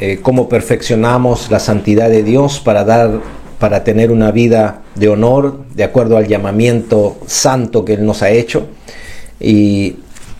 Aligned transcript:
eh, 0.00 0.18
cómo 0.22 0.48
perfeccionamos 0.48 1.50
la 1.50 1.60
santidad 1.60 2.08
de 2.08 2.22
Dios 2.22 2.60
para 2.60 2.84
dar 2.84 3.20
para 3.58 3.84
tener 3.84 4.10
una 4.10 4.32
vida 4.32 4.80
de 4.94 5.10
honor 5.10 5.64
de 5.74 5.84
acuerdo 5.84 6.16
al 6.16 6.26
llamamiento 6.26 7.18
santo 7.26 7.84
que 7.84 7.92
Él 7.92 8.06
nos 8.06 8.22
ha 8.22 8.30
hecho. 8.30 8.66
Y 9.38 9.96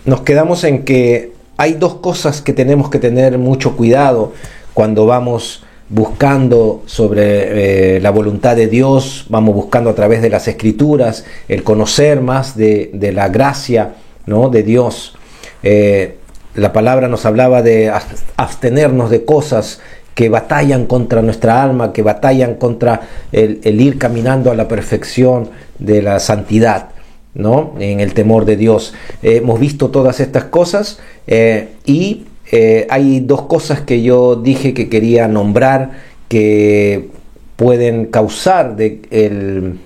nos 0.07 0.23
quedamos 0.23 0.65
en 0.65 0.85
que 0.85 1.35
hay 1.59 1.75
dos 1.75 1.97
cosas 1.97 2.41
que 2.41 2.55
tenemos 2.55 2.89
que 2.89 2.99
tener 2.99 3.37
mucho 3.37 3.77
cuidado 3.77 4.33
cuando 4.73 5.05
vamos 5.05 5.63
buscando 5.91 6.83
sobre 6.87 7.97
eh, 7.97 8.01
la 8.01 8.11
voluntad 8.11 8.57
de 8.57 8.69
Dios, 8.69 9.27
vamos 9.29 9.55
buscando 9.55 9.91
a 9.91 9.95
través 9.95 10.23
de 10.23 10.31
las 10.31 10.49
escrituras 10.49 11.27
el 11.49 11.63
conocer 11.63 12.23
más 12.23 12.57
de, 12.57 12.91
de 12.95 13.13
la 13.13 13.29
gracia 13.29 13.97
¿no? 14.25 14.49
de 14.49 14.63
Dios. 14.63 15.15
Eh, 15.63 16.17
la 16.55 16.73
palabra 16.73 17.09
nos 17.09 17.27
hablaba 17.27 17.63
de 17.63 17.93
abstenernos 18.37 19.11
de 19.11 19.25
cosas 19.25 19.81
que 20.15 20.29
batallan 20.29 20.87
contra 20.87 21.23
nuestra 21.23 21.63
alma, 21.63 21.93
que 21.93 22.03
batallan 22.03 22.57
contra 22.57 23.03
el, 23.33 23.81
ir 23.81 23.99
caminando 23.99 24.51
a 24.51 24.55
la 24.55 24.69
perfección 24.69 25.49
de 25.79 26.03
la 26.03 26.19
santidad. 26.21 26.89
¿no? 27.33 27.75
en 27.79 28.01
el 28.01 28.13
temor 28.13 28.45
de 28.45 28.57
Dios. 28.57 28.93
Eh, 29.23 29.37
hemos 29.37 29.61
visto 29.61 29.91
todas 29.91 30.19
estas 30.19 30.45
cosas 30.45 30.99
eh, 31.29 31.69
y 31.87 32.25
eh, 32.51 32.89
hay 32.91 33.21
dos 33.21 33.43
cosas 33.43 33.83
que 33.83 34.03
yo 34.03 34.35
dije 34.35 34.75
que 34.75 34.89
quería 34.89 35.29
nombrar 35.29 35.93
que 36.27 37.09
pueden 37.55 38.07
causar 38.07 38.75
el, 38.81 39.79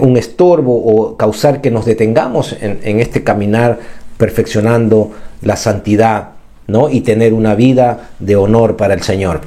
un 0.00 0.16
estorbo 0.16 0.76
o 0.76 1.16
causar 1.18 1.60
que 1.60 1.70
nos 1.70 1.84
detengamos 1.84 2.56
en, 2.58 2.80
en, 2.82 2.98
este 2.98 3.22
caminar 3.22 3.78
perfeccionando 4.16 5.12
la 5.42 5.56
santidad 5.56 6.30
¿no? 6.66 6.88
y 6.88 7.00
tener 7.00 7.32
una 7.32 7.54
vida 7.54 8.10
de 8.18 8.36
honor 8.36 8.76
para 8.76 8.94
el 8.94 9.02
Señor 9.02 9.40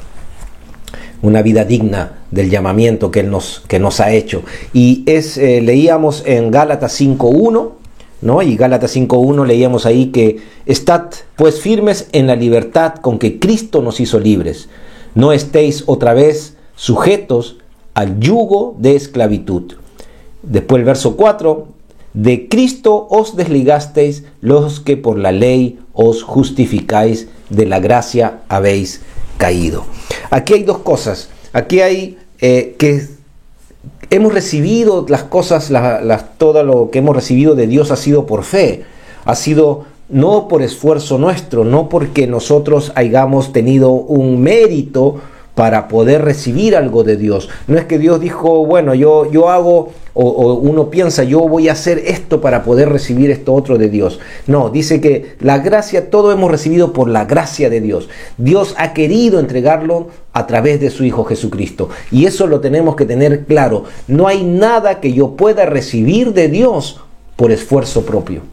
una 1.21 1.41
vida 1.41 1.65
digna 1.65 2.19
del 2.31 2.49
llamamiento 2.49 3.11
que 3.11 3.21
Él 3.21 3.29
nos, 3.29 3.61
que 3.67 3.79
nos 3.79 3.99
ha 3.99 4.11
hecho. 4.11 4.43
Y 4.73 5.03
es, 5.05 5.37
eh, 5.37 5.61
leíamos 5.61 6.23
en 6.25 6.51
Gálatas 6.51 6.99
5.1, 6.99 7.71
¿no? 8.21 8.41
Y 8.41 8.55
Gálatas 8.55 8.95
5.1 8.95 9.45
leíamos 9.45 9.85
ahí 9.85 10.07
que 10.07 10.37
estad 10.65 11.09
pues 11.35 11.59
firmes 11.59 12.07
en 12.11 12.27
la 12.27 12.35
libertad 12.35 12.95
con 12.95 13.19
que 13.19 13.39
Cristo 13.39 13.81
nos 13.81 13.99
hizo 13.99 14.19
libres. 14.19 14.69
No 15.15 15.33
estéis 15.33 15.83
otra 15.87 16.13
vez 16.13 16.55
sujetos 16.75 17.57
al 17.93 18.19
yugo 18.19 18.75
de 18.77 18.95
esclavitud. 18.95 19.73
Después 20.43 20.79
el 20.79 20.85
verso 20.85 21.17
4, 21.17 21.67
de 22.13 22.47
Cristo 22.47 23.07
os 23.09 23.35
desligasteis 23.35 24.23
los 24.41 24.79
que 24.79 24.97
por 24.97 25.17
la 25.17 25.31
ley 25.31 25.79
os 25.93 26.23
justificáis, 26.23 27.27
de 27.49 27.65
la 27.65 27.79
gracia 27.79 28.41
habéis 28.47 29.01
caído. 29.37 29.83
Aquí 30.29 30.53
hay 30.53 30.63
dos 30.63 30.79
cosas. 30.79 31.29
Aquí 31.53 31.81
hay 31.81 32.17
eh, 32.41 32.75
que 32.77 33.07
hemos 34.09 34.33
recibido 34.33 35.05
las 35.09 35.23
cosas, 35.23 35.71
todo 36.37 36.63
lo 36.63 36.91
que 36.91 36.99
hemos 36.99 37.15
recibido 37.15 37.55
de 37.55 37.67
Dios 37.67 37.91
ha 37.91 37.95
sido 37.95 38.25
por 38.25 38.43
fe, 38.43 38.83
ha 39.25 39.35
sido 39.35 39.85
no 40.09 40.47
por 40.47 40.61
esfuerzo 40.61 41.17
nuestro, 41.17 41.63
no 41.63 41.89
porque 41.89 42.27
nosotros 42.27 42.91
hayamos 42.95 43.53
tenido 43.53 43.91
un 43.91 44.41
mérito 44.41 45.21
para 45.59 45.89
poder 45.89 46.21
recibir 46.21 46.73
algo 46.73 47.03
de 47.03 47.17
Dios. 47.17 47.49
No 47.67 47.77
es 47.77 47.83
que 47.83 47.99
Dios 47.99 48.21
dijo, 48.21 48.65
bueno, 48.65 48.93
yo, 48.93 49.29
yo 49.29 49.49
hago, 49.49 49.91
o, 50.13 50.53
uno 50.53 50.89
piensa, 50.89 51.25
yo 51.25 51.41
voy 51.49 51.67
a 51.67 51.73
hacer 51.73 51.97
esto 52.05 52.39
para 52.39 52.63
poder 52.63 52.87
recibir 52.87 53.29
esto 53.29 53.53
otro 53.53 53.77
de 53.77 53.89
Dios. 53.89 54.21
No, 54.47 54.69
dice 54.69 55.01
que 55.01 55.35
la 55.41 55.57
gracia, 55.57 56.09
todo 56.09 56.31
hemos 56.31 56.49
recibido 56.49 56.93
por 56.93 57.09
la 57.09 57.25
gracia 57.25 57.69
de 57.69 57.81
Dios. 57.81 58.07
Dios 58.37 58.73
ha 58.77 58.93
querido 58.93 59.37
entregarlo 59.37 60.07
a 60.31 60.47
través 60.47 60.79
de 60.79 60.91
su 60.91 61.03
Hijo 61.03 61.25
Jesucristo. 61.25 61.89
Y 62.09 62.25
eso 62.25 62.47
lo 62.47 62.61
tenemos 62.61 62.95
que 62.95 63.03
tener 63.03 63.43
claro. 63.43 63.83
No 64.07 64.29
hay 64.29 64.45
nada 64.45 65.01
que 65.01 65.11
yo 65.11 65.31
pueda 65.31 65.65
recibir 65.65 66.31
de 66.31 66.47
Dios 66.47 67.01
por 67.35 67.51
esfuerzo 67.51 68.05
propio. 68.05 68.43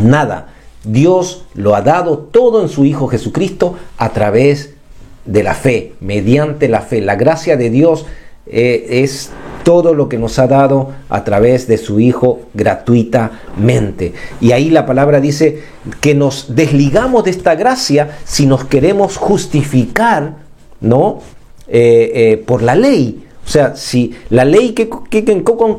Nada. 0.00 0.54
Dios 0.84 1.44
lo 1.54 1.74
ha 1.74 1.82
dado 1.82 2.18
todo 2.18 2.62
en 2.62 2.68
su 2.68 2.84
Hijo 2.84 3.08
Jesucristo 3.08 3.74
a 3.98 4.10
través 4.10 4.66
de 4.66 4.79
de 5.24 5.42
la 5.42 5.54
fe, 5.54 5.94
mediante 6.00 6.68
la 6.68 6.80
fe. 6.80 7.00
La 7.00 7.16
gracia 7.16 7.56
de 7.56 7.70
Dios 7.70 8.06
eh, 8.46 9.02
es 9.02 9.30
todo 9.62 9.94
lo 9.94 10.08
que 10.08 10.18
nos 10.18 10.38
ha 10.38 10.46
dado 10.46 10.92
a 11.08 11.22
través 11.24 11.66
de 11.68 11.78
su 11.78 12.00
Hijo 12.00 12.40
gratuitamente. 12.54 14.14
Y 14.40 14.52
ahí 14.52 14.70
la 14.70 14.86
palabra 14.86 15.20
dice 15.20 15.62
que 16.00 16.14
nos 16.14 16.54
desligamos 16.54 17.24
de 17.24 17.30
esta 17.30 17.54
gracia 17.54 18.18
si 18.24 18.46
nos 18.46 18.64
queremos 18.64 19.16
justificar, 19.16 20.36
¿no? 20.80 21.20
Eh, 21.68 22.12
eh, 22.14 22.36
por 22.44 22.62
la 22.62 22.74
ley. 22.74 23.24
O 23.44 23.48
sea, 23.48 23.76
si 23.76 24.14
la 24.30 24.44
ley, 24.44 24.72
¿qué, 24.72 24.88
qué, 25.10 25.24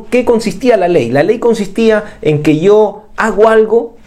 qué 0.09 0.25
consistía 0.25 0.77
la 0.77 0.87
ley? 0.87 1.09
La 1.09 1.23
ley 1.23 1.39
consistía 1.39 2.17
en 2.21 2.43
que 2.43 2.59
yo 2.59 3.03
hago 3.17 3.47
algo, 3.49 3.97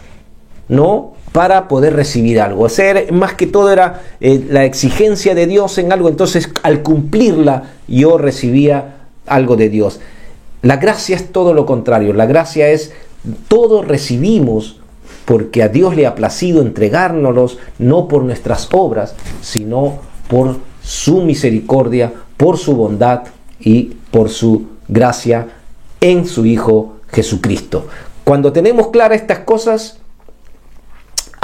¿no? 0.67 1.13
Para 1.35 1.67
poder 1.67 1.93
recibir 1.97 2.39
algo. 2.39 2.65
Hacer 2.65 3.11
más 3.11 3.33
que 3.33 3.45
todo 3.45 3.69
era 3.69 4.03
eh, 4.21 4.41
la 4.49 4.63
exigencia 4.63 5.35
de 5.35 5.47
Dios 5.47 5.77
en 5.77 5.91
algo, 5.91 6.07
entonces 6.07 6.49
al 6.63 6.81
cumplirla 6.81 7.73
yo 7.89 8.17
recibía 8.17 9.07
algo 9.27 9.57
de 9.57 9.67
Dios. 9.67 9.99
La 10.61 10.77
gracia 10.77 11.13
es 11.13 11.33
todo 11.33 11.53
lo 11.53 11.65
contrario, 11.65 12.13
la 12.13 12.25
gracia 12.25 12.69
es 12.69 12.93
todo 13.49 13.81
recibimos 13.81 14.79
porque 15.25 15.61
a 15.61 15.67
Dios 15.67 15.97
le 15.97 16.07
ha 16.07 16.15
placido 16.15 16.61
entregárnoslos 16.61 17.57
no 17.79 18.07
por 18.07 18.23
nuestras 18.23 18.69
obras, 18.71 19.13
sino 19.41 19.95
por 20.29 20.55
su 20.81 21.21
misericordia, 21.21 22.13
por 22.37 22.57
su 22.57 22.77
bondad 22.77 23.23
y 23.59 23.97
por 24.09 24.29
su 24.29 24.67
gracia 24.87 25.49
en 25.99 26.27
su 26.27 26.45
Hijo 26.45 26.93
Jesucristo. 27.11 27.87
Cuando 28.23 28.53
tenemos 28.53 28.87
claras 28.87 29.19
estas 29.19 29.39
cosas, 29.39 29.99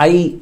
hay, 0.01 0.41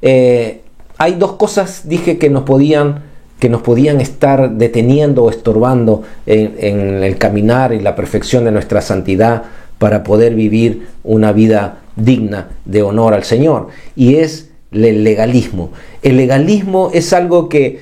eh, 0.00 0.62
hay 0.96 1.14
dos 1.14 1.32
cosas, 1.32 1.82
dije, 1.84 2.16
que 2.16 2.30
nos 2.30 2.44
podían, 2.44 3.02
que 3.38 3.50
nos 3.50 3.60
podían 3.60 4.00
estar 4.00 4.52
deteniendo 4.52 5.24
o 5.24 5.30
estorbando 5.30 6.02
en, 6.24 6.54
en 6.58 7.04
el 7.04 7.18
caminar 7.18 7.74
y 7.74 7.80
la 7.80 7.94
perfección 7.94 8.44
de 8.44 8.52
nuestra 8.52 8.80
santidad 8.80 9.42
para 9.78 10.02
poder 10.02 10.34
vivir 10.34 10.88
una 11.04 11.32
vida 11.32 11.82
digna 11.96 12.48
de 12.64 12.82
honor 12.82 13.12
al 13.12 13.24
Señor. 13.24 13.68
Y 13.94 14.16
es 14.16 14.48
el 14.72 15.04
legalismo. 15.04 15.72
El 16.02 16.16
legalismo 16.16 16.90
es 16.94 17.12
algo 17.12 17.50
que 17.50 17.80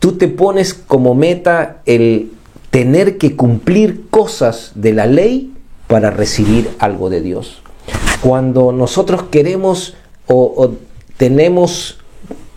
tú 0.00 0.12
te 0.12 0.26
pones 0.26 0.74
como 0.74 1.14
meta 1.14 1.80
el 1.86 2.32
tener 2.70 3.18
que 3.18 3.36
cumplir 3.36 4.08
cosas 4.10 4.72
de 4.74 4.92
la 4.94 5.06
ley 5.06 5.52
para 5.86 6.10
recibir 6.10 6.70
algo 6.80 7.08
de 7.08 7.20
Dios. 7.20 7.62
Cuando 8.20 8.72
nosotros 8.72 9.24
queremos 9.30 9.94
o, 10.26 10.72
tenemos, 11.16 11.98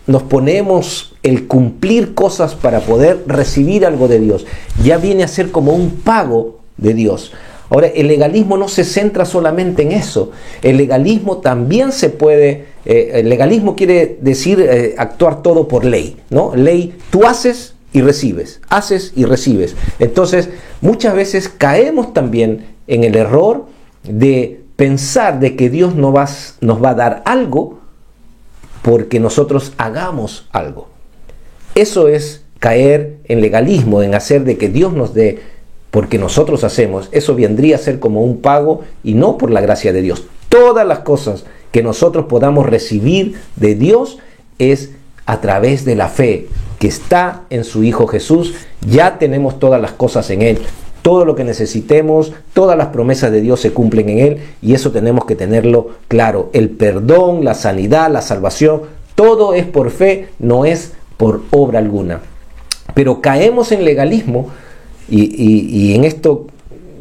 nos 0.06 0.22
ponemos 0.24 1.14
el 1.22 1.46
cumplir 1.46 2.14
cosas 2.14 2.54
para 2.54 2.80
poder 2.80 3.24
recibir 3.26 3.86
algo 3.86 4.08
de 4.08 4.20
Dios, 4.20 4.46
ya 4.82 4.98
viene 4.98 5.24
a 5.24 5.28
ser 5.28 5.50
como 5.50 5.72
un 5.72 5.90
pago 5.90 6.58
de 6.76 6.94
Dios. 6.94 7.32
Ahora, 7.70 7.88
el 7.88 8.08
legalismo 8.08 8.56
no 8.56 8.66
se 8.68 8.82
centra 8.82 9.26
solamente 9.26 9.82
en 9.82 9.92
eso. 9.92 10.30
El 10.62 10.78
legalismo 10.78 11.38
también 11.38 11.92
se 11.92 12.08
puede, 12.08 12.64
eh, 12.86 13.10
el 13.14 13.28
legalismo 13.28 13.76
quiere 13.76 14.16
decir 14.22 14.60
eh, 14.60 14.94
actuar 14.96 15.42
todo 15.42 15.68
por 15.68 15.84
ley, 15.84 16.16
¿no? 16.30 16.54
Ley, 16.56 16.94
tú 17.10 17.26
haces 17.26 17.74
y 17.92 18.00
recibes, 18.00 18.60
haces 18.70 19.12
y 19.16 19.24
recibes. 19.24 19.76
Entonces, 19.98 20.48
muchas 20.80 21.14
veces 21.14 21.48
caemos 21.50 22.14
también 22.14 22.66
en 22.86 23.04
el 23.04 23.16
error 23.16 23.66
de 24.02 24.62
pensar 24.78 25.40
de 25.40 25.56
que 25.56 25.70
Dios 25.70 25.94
va, 25.96 26.28
nos 26.60 26.82
va 26.82 26.90
a 26.90 26.94
dar 26.94 27.22
algo 27.24 27.80
porque 28.82 29.18
nosotros 29.18 29.72
hagamos 29.76 30.46
algo. 30.52 30.86
Eso 31.74 32.06
es 32.06 32.44
caer 32.60 33.16
en 33.24 33.40
legalismo, 33.40 34.04
en 34.04 34.14
hacer 34.14 34.44
de 34.44 34.56
que 34.56 34.68
Dios 34.68 34.92
nos 34.92 35.14
dé 35.14 35.40
porque 35.90 36.16
nosotros 36.16 36.62
hacemos. 36.62 37.08
Eso 37.10 37.34
vendría 37.34 37.74
a 37.74 37.80
ser 37.80 37.98
como 37.98 38.22
un 38.22 38.40
pago 38.40 38.82
y 39.02 39.14
no 39.14 39.36
por 39.36 39.50
la 39.50 39.60
gracia 39.60 39.92
de 39.92 40.00
Dios. 40.00 40.28
Todas 40.48 40.86
las 40.86 41.00
cosas 41.00 41.44
que 41.72 41.82
nosotros 41.82 42.26
podamos 42.26 42.64
recibir 42.64 43.34
de 43.56 43.74
Dios 43.74 44.18
es 44.60 44.92
a 45.26 45.40
través 45.40 45.84
de 45.86 45.96
la 45.96 46.06
fe 46.06 46.46
que 46.78 46.86
está 46.86 47.42
en 47.50 47.64
su 47.64 47.82
Hijo 47.82 48.06
Jesús. 48.06 48.54
Ya 48.88 49.18
tenemos 49.18 49.58
todas 49.58 49.82
las 49.82 49.90
cosas 49.90 50.30
en 50.30 50.42
Él. 50.42 50.60
Todo 51.08 51.24
lo 51.24 51.34
que 51.34 51.42
necesitemos, 51.42 52.34
todas 52.52 52.76
las 52.76 52.88
promesas 52.88 53.32
de 53.32 53.40
Dios 53.40 53.60
se 53.60 53.72
cumplen 53.72 54.10
en 54.10 54.18
Él 54.18 54.38
y 54.60 54.74
eso 54.74 54.92
tenemos 54.92 55.24
que 55.24 55.36
tenerlo 55.36 55.88
claro. 56.06 56.50
El 56.52 56.68
perdón, 56.68 57.46
la 57.46 57.54
sanidad, 57.54 58.12
la 58.12 58.20
salvación, 58.20 58.82
todo 59.14 59.54
es 59.54 59.64
por 59.64 59.90
fe, 59.90 60.28
no 60.38 60.66
es 60.66 60.92
por 61.16 61.44
obra 61.50 61.78
alguna. 61.78 62.20
Pero 62.92 63.22
caemos 63.22 63.72
en 63.72 63.86
legalismo 63.86 64.50
y, 65.08 65.94
en 65.94 66.04
esto 66.04 66.48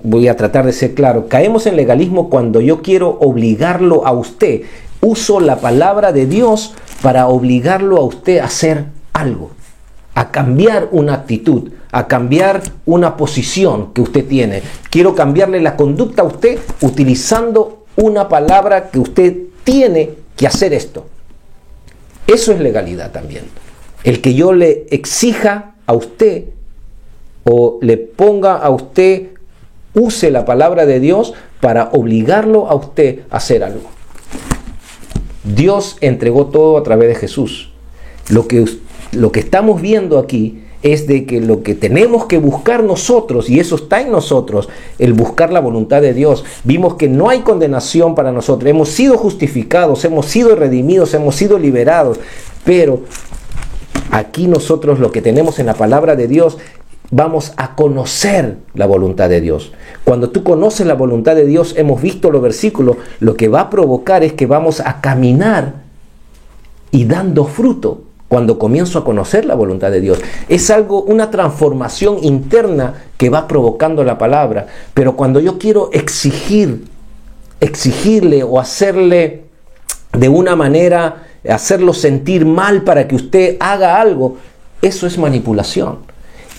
voy 0.04 0.30
a 0.30 0.38
tratar 0.38 0.66
de 0.66 0.72
ser 0.72 0.94
claro. 0.94 1.28
Caemos 1.28 1.68
en 1.68 1.76
legalismo 1.76 2.30
cuando 2.30 2.62
yo 2.62 2.82
quiero 2.82 3.10
obligarlo 3.20 4.08
a 4.08 4.14
usted. 4.14 4.62
Uso 5.02 5.42
la 5.42 5.58
palabra 5.58 6.14
de 6.14 6.28
Dios 6.28 6.74
para 7.02 7.28
obligarlo 7.28 7.98
a 7.98 8.06
usted 8.06 8.38
a 8.38 8.46
hacer 8.46 8.86
algo, 9.12 9.52
a 10.16 10.32
cambiar 10.32 10.88
una 10.94 11.14
actitud, 11.14 11.72
a 11.92 12.08
cambiar 12.08 12.62
una 12.86 13.18
posición 13.18 13.94
que 13.94 14.02
usted 14.02 14.26
tiene. 14.26 14.62
Quiero 14.90 15.16
cambiarle 15.16 15.62
la 15.62 15.76
conducta 15.76 16.22
a 16.22 16.26
usted 16.26 16.60
utilizando 16.82 17.86
una 17.96 18.30
palabra 18.30 18.90
que 18.90 19.00
usted 19.00 19.38
tiene 19.64 20.12
que 20.36 20.48
hacer 20.48 20.74
esto. 20.74 21.06
Eso 22.28 22.52
es 22.52 22.60
legalidad 22.60 23.12
también. 23.12 23.46
El 24.04 24.22
que 24.22 24.34
yo 24.34 24.54
le 24.54 24.86
exija 24.90 25.76
a 25.86 25.94
usted 25.94 26.46
o 27.44 27.80
le 27.82 27.98
ponga 27.98 28.58
a 28.58 28.70
usted, 28.70 29.30
use 29.94 30.30
la 30.32 30.46
palabra 30.46 30.86
de 30.86 31.00
Dios 31.00 31.34
para 31.62 31.90
obligarlo 31.94 32.68
a 32.70 32.76
usted 32.76 33.22
a 33.30 33.38
hacer 33.38 33.64
algo. 33.64 33.90
Dios 35.44 35.98
entregó 36.02 36.48
todo 36.48 36.78
a 36.78 36.84
través 36.84 37.08
de 37.08 37.16
Jesús. 37.16 37.72
Lo 38.30 38.48
que, 38.48 38.66
lo 39.14 39.32
que 39.32 39.40
estamos 39.40 39.82
viendo 39.82 40.20
aquí 40.20 40.64
es 40.84 41.08
de 41.08 41.26
que 41.26 41.42
lo 41.42 41.64
que 41.64 41.76
tenemos 41.76 42.26
que 42.26 42.38
buscar 42.38 42.84
nosotros, 42.84 43.50
y 43.50 43.60
eso 43.60 43.76
está 43.76 44.02
en 44.02 44.12
nosotros, 44.12 44.70
el 45.00 45.14
buscar 45.14 45.52
la 45.52 45.60
voluntad 45.60 46.02
de 46.02 46.14
Dios. 46.14 46.46
Vimos 46.64 46.96
que 46.96 47.08
no 47.08 47.30
hay 47.30 47.40
condenación 47.40 48.16
para 48.16 48.32
nosotros, 48.32 48.70
hemos 48.70 48.90
sido 48.90 49.18
justificados, 49.18 50.06
hemos 50.06 50.28
sido 50.28 50.56
redimidos, 50.56 51.14
hemos 51.14 51.36
sido 51.36 51.58
liberados, 51.58 52.20
pero 52.64 53.02
aquí 54.12 54.48
nosotros 54.48 55.00
lo 55.00 55.12
que 55.12 55.22
tenemos 55.22 55.60
en 55.60 55.66
la 55.66 55.74
palabra 55.74 56.16
de 56.16 56.28
Dios 56.28 56.58
vamos 57.10 57.54
a 57.56 57.76
conocer 57.76 58.58
la 58.74 58.86
voluntad 58.86 59.30
de 59.30 59.42
Dios. 59.42 59.72
Cuando 60.04 60.30
tú 60.30 60.44
conoces 60.44 60.86
la 60.86 60.94
voluntad 60.94 61.36
de 61.36 61.46
Dios, 61.46 61.74
hemos 61.78 62.02
visto 62.02 62.32
los 62.32 62.42
versículos, 62.42 62.98
lo 63.20 63.36
que 63.36 63.48
va 63.48 63.62
a 63.62 63.70
provocar 63.70 64.24
es 64.24 64.34
que 64.34 64.46
vamos 64.46 64.82
a 64.82 65.02
caminar 65.02 65.88
y 66.92 67.06
dando 67.06 67.46
fruto 67.46 68.07
cuando 68.28 68.60
comienzo 68.60 69.00
a 69.00 69.06
conocer 69.06 69.46
la 69.46 69.56
voluntad 69.56 69.92
de 69.92 70.02
Dios. 70.02 70.20
Es 70.50 70.70
algo, 70.70 71.04
una 71.04 71.32
transformación 71.32 72.24
interna 72.24 72.94
que 73.18 73.30
va 73.30 73.48
provocando 73.48 74.04
la 74.04 74.18
palabra. 74.18 74.68
Pero 74.94 75.16
cuando 75.16 75.40
yo 75.40 75.58
quiero 75.58 75.90
exigir, 75.94 76.86
exigirle 77.60 78.44
o 78.44 78.60
hacerle 78.60 79.44
de 80.12 80.30
una 80.30 80.56
manera, 80.56 81.24
hacerlo 81.50 81.94
sentir 81.94 82.46
mal 82.46 82.84
para 82.84 83.08
que 83.08 83.16
usted 83.16 83.58
haga 83.60 84.02
algo, 84.02 84.38
eso 84.82 85.08
es 85.08 85.18
manipulación. 85.18 86.00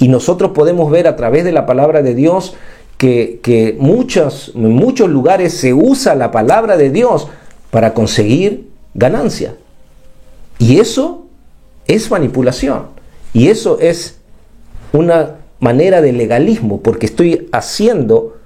Y 0.01 0.09
nosotros 0.09 0.53
podemos 0.53 0.91
ver 0.91 1.07
a 1.07 1.17
través 1.17 1.45
de 1.45 1.53
la 1.53 1.67
palabra 1.67 2.03
de 2.03 2.15
Dios 2.15 2.55
que, 2.97 3.77
muchos, 3.79 4.53
en 4.55 4.73
muchos 4.73 5.09
lugares 5.09 5.55
se 5.55 5.75
usa 5.75 6.15
la 6.15 6.31
palabra 6.31 6.77
de 6.77 6.91
Dios 6.91 7.29
para 7.71 7.95
conseguir 7.95 8.69
ganancia. 8.95 9.55
Y 10.59 10.81
eso 10.81 11.28
es 11.89 12.11
manipulación. 12.11 12.87
Y 13.33 13.49
eso 13.49 13.79
es 13.81 14.19
una 14.93 15.37
manera 15.59 16.01
de 16.01 16.13
legalismo, 16.13 16.81
porque 16.81 17.07
estoy 17.07 17.49
haciendo 17.51 18.37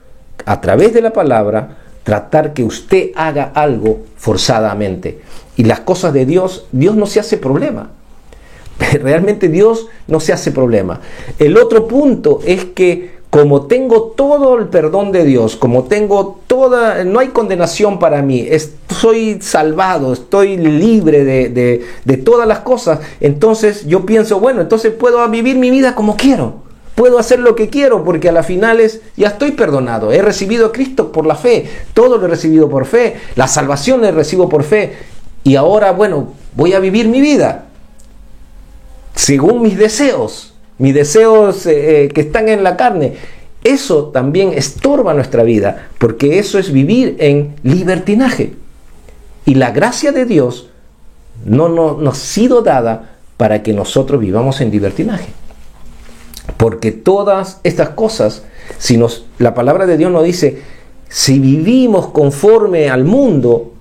a 0.47 0.61
través 0.61 0.95
de 0.95 1.03
la 1.03 1.13
palabra 1.13 1.77
tratar 2.05 2.53
que 2.53 2.65
usted 2.65 3.11
haga 3.15 3.53
algo 3.55 4.01
forzadamente. 4.17 5.21
Y 5.57 5.65
las 5.65 5.81
cosas 5.81 6.13
de 6.13 6.25
Dios, 6.25 6.67
Dios 6.73 6.97
no 6.97 7.07
se 7.07 7.21
hace 7.21 7.37
problema. 7.37 7.91
Realmente 9.03 9.49
Dios 9.49 9.87
no 10.09 10.21
se 10.21 10.33
hace 10.33 10.51
problema. 10.51 11.01
El 11.39 11.57
otro 11.57 11.87
punto 11.87 12.41
es 12.45 12.65
que 12.65 13.22
como 13.33 13.63
tengo 13.63 14.13
todo 14.15 14.59
el 14.59 14.69
perdón 14.69 15.11
de 15.11 15.25
Dios, 15.25 15.57
como 15.57 15.85
tengo 15.85 16.43
toda, 16.47 17.03
no 17.05 17.19
hay 17.19 17.29
condenación 17.29 17.99
para 17.99 18.21
mí, 18.21 18.47
soy 18.91 19.39
salvado, 19.41 20.13
estoy 20.13 20.59
libre 20.59 21.25
de, 21.25 21.83
de, 22.05 22.17
todas 22.19 22.47
las 22.47 22.59
cosas, 22.59 23.01
entonces 23.21 23.87
yo 23.87 24.05
pienso, 24.05 24.39
bueno, 24.39 24.61
entonces 24.61 24.93
puedo 24.93 25.27
vivir 25.31 25.57
mi 25.57 25.71
vida 25.71 25.95
como 25.95 26.15
quiero, 26.15 26.57
puedo 26.95 27.19
hacer 27.19 27.39
lo 27.39 27.55
que 27.55 27.71
quiero, 27.71 28.05
porque 28.05 28.29
a 28.29 28.33
las 28.33 28.45
finales 28.45 29.01
ya 29.17 29.29
estoy 29.29 29.53
perdonado, 29.53 30.13
he 30.13 30.21
recibido 30.21 30.67
a 30.67 30.73
Cristo 30.73 31.11
por 31.11 31.25
la 31.25 31.35
fe, 31.35 31.71
todo 31.95 32.19
lo 32.19 32.27
he 32.27 32.29
recibido 32.29 32.69
por 32.69 32.85
fe, 32.85 33.17
la 33.35 33.49
salvación 33.49 34.03
le 34.03 34.11
recibo 34.11 34.51
por 34.51 34.63
fe, 34.63 34.93
y 35.43 35.57
ahora, 35.57 35.93
bueno, 35.93 36.35
voy 36.55 36.75
a 36.75 36.81
vivir 36.81 37.09
mi 37.09 37.23
vida 37.23 37.65
según 39.15 39.63
mis 39.63 39.79
deseos, 39.79 40.52
mis 40.83 40.95
deseos 40.95 41.65
eh, 41.67 42.07
eh, 42.07 42.09
que 42.09 42.23
están 42.23 42.49
en 42.49 42.65
la 42.65 42.77
carne. 42.77 43.13
Eso 43.63 44.07
también 44.07 44.53
estorba 44.53 45.15
nuestra 45.15 45.45
vida, 45.45 45.91
porque 45.99 46.41
eso 46.41 46.59
es 46.59 46.73
vivir 46.73 47.15
en 47.21 47.55
libertinaje. 47.63 48.55
Y 49.47 49.55
la 49.55 49.71
gracia 49.71 50.11
de 50.11 50.25
Dios 50.25 50.71
no, 51.45 51.69
no 51.69 51.99
nos 51.99 52.17
ha 52.17 52.27
sido 52.27 52.63
dada 52.63 53.13
para 53.37 53.63
que 53.63 53.73
nosotros 53.73 54.21
vivamos 54.21 54.61
en 54.61 54.73
libertinaje. 54.73 55.29
Porque 56.57 56.91
todas 56.91 57.61
estas 57.63 57.91
cosas, 57.91 58.43
si 58.79 58.97
nos, 58.97 59.27
la 59.39 59.55
palabra 59.55 59.87
de 59.87 59.97
Dios 59.97 60.11
nos 60.11 60.25
dice, 60.25 60.63
si 61.09 61.39
vivimos 61.39 62.09
conforme 62.09 62.91
al 62.91 63.05
mundo, 63.05 63.72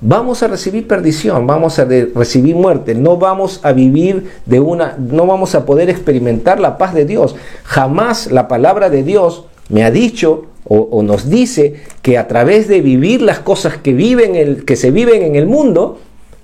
vamos 0.00 0.42
a 0.42 0.48
recibir 0.48 0.86
perdición, 0.86 1.46
vamos 1.46 1.78
a 1.78 1.84
recibir 1.84 2.54
muerte, 2.54 2.94
no 2.94 3.16
vamos 3.16 3.60
a 3.62 3.72
vivir 3.72 4.30
de 4.44 4.60
una, 4.60 4.96
no 4.98 5.26
vamos 5.26 5.54
a 5.54 5.64
poder 5.64 5.90
experimentar 5.90 6.60
la 6.60 6.78
paz 6.78 6.94
de 6.94 7.04
Dios. 7.04 7.36
Jamás 7.64 8.30
la 8.30 8.48
palabra 8.48 8.90
de 8.90 9.02
Dios 9.02 9.44
me 9.68 9.84
ha 9.84 9.90
dicho 9.90 10.46
o, 10.68 11.02
nos 11.02 11.30
dice 11.30 11.76
que 12.02 12.18
a 12.18 12.26
través 12.26 12.66
de 12.66 12.80
vivir 12.80 13.22
las 13.22 13.38
cosas 13.38 13.76
que, 13.78 13.92
viven 13.92 14.34
el, 14.34 14.64
que 14.64 14.74
se 14.74 14.90
viven 14.90 15.22
en 15.22 15.36
el 15.36 15.46
mundo, 15.46 16.00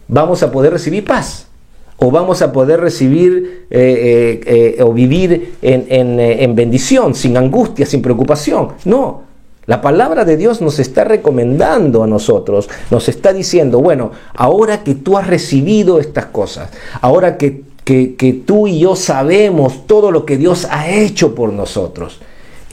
vamos 0.07 0.45
a 0.45 0.53
poder 0.53 0.73
recibir 0.73 1.05
paz. 1.05 1.49
O 1.97 2.11
vamos 2.11 2.43
a 2.43 2.53
poder 2.53 2.81
recibir 2.81 3.67
eh, 3.71 4.41
eh, 4.47 4.77
eh, 4.79 4.83
o 4.83 4.93
vivir 4.93 5.55
en, 5.63 5.87
en 6.19 6.55
bendición, 6.55 7.15
sin 7.15 7.37
angustia, 7.37 7.87
sin 7.87 8.03
preocupación. 8.03 8.71
No, 8.85 9.23
la 9.67 9.81
palabra 9.81 10.25
de 10.25 10.37
Dios 10.37 10.61
nos 10.61 10.81
está 10.81 11.05
recomendando 11.05 12.03
a 12.03 12.09
nosotros, 12.09 12.69
nos 12.91 13.09
está 13.09 13.33
diciendo, 13.33 13.81
bueno, 13.81 14.11
ahora 14.35 14.83
que 14.83 14.97
tú 14.97 15.17
has 15.17 15.29
recibido 15.29 16.01
estas 16.01 16.27
cosas, 16.27 16.71
ahora 17.01 17.39
que, 17.39 17.63
que, 17.85 18.43
tú 18.45 18.67
y 18.67 18.81
yo 18.81 18.97
sabemos 18.97 19.87
todo 19.87 20.11
lo 20.11 20.27
que 20.27 20.37
Dios 20.37 20.67
ha 20.69 20.91
hecho 20.91 21.37
por 21.37 21.53
nosotros, 21.53 22.19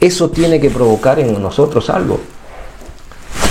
eso 0.00 0.30
tiene 0.30 0.58
que 0.58 0.70
provocar 0.70 1.20
en 1.20 1.40
nosotros 1.40 1.90
algo. 1.90 2.18